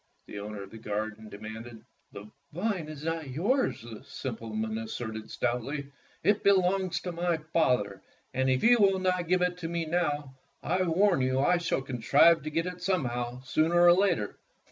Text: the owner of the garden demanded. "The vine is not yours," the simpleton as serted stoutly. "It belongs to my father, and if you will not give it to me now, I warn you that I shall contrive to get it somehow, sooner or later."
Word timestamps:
the 0.25 0.39
owner 0.39 0.63
of 0.63 0.71
the 0.71 0.79
garden 0.79 1.29
demanded. 1.29 1.85
"The 2.11 2.27
vine 2.51 2.89
is 2.89 3.03
not 3.03 3.29
yours," 3.29 3.83
the 3.83 4.03
simpleton 4.03 4.75
as 4.79 4.93
serted 4.93 5.29
stoutly. 5.29 5.91
"It 6.23 6.41
belongs 6.43 6.99
to 7.01 7.11
my 7.11 7.37
father, 7.37 8.01
and 8.33 8.49
if 8.49 8.63
you 8.63 8.79
will 8.79 8.97
not 8.97 9.27
give 9.27 9.43
it 9.43 9.59
to 9.59 9.67
me 9.69 9.85
now, 9.85 10.33
I 10.63 10.81
warn 10.87 11.21
you 11.21 11.33
that 11.33 11.47
I 11.47 11.57
shall 11.59 11.83
contrive 11.83 12.41
to 12.41 12.49
get 12.49 12.65
it 12.65 12.81
somehow, 12.81 13.41
sooner 13.41 13.79
or 13.79 13.93
later." 13.93 14.39